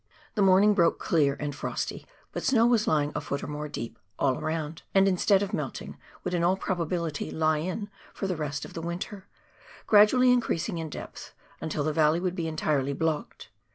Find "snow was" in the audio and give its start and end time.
2.41-2.87